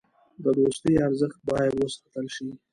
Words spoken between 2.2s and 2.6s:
شي.